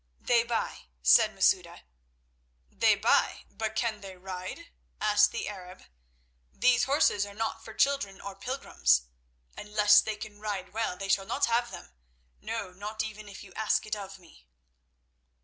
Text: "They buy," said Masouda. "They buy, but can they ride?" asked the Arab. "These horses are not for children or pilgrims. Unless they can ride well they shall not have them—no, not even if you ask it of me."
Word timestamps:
"They 0.19 0.41
buy," 0.41 0.87
said 1.03 1.31
Masouda. 1.35 1.83
"They 2.71 2.95
buy, 2.95 3.43
but 3.51 3.75
can 3.75 4.01
they 4.01 4.17
ride?" 4.17 4.71
asked 4.99 5.29
the 5.31 5.47
Arab. 5.47 5.83
"These 6.51 6.85
horses 6.85 7.23
are 7.23 7.35
not 7.35 7.63
for 7.63 7.75
children 7.75 8.19
or 8.19 8.35
pilgrims. 8.35 9.03
Unless 9.55 10.01
they 10.01 10.15
can 10.15 10.39
ride 10.39 10.73
well 10.73 10.97
they 10.97 11.07
shall 11.07 11.27
not 11.27 11.45
have 11.45 11.69
them—no, 11.69 12.71
not 12.71 13.03
even 13.03 13.29
if 13.29 13.43
you 13.43 13.53
ask 13.53 13.85
it 13.85 13.95
of 13.95 14.17
me." 14.17 14.47